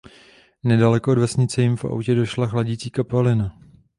[0.63, 3.57] Nedaleko od vesnice jim v autě došla chladicí kapalina.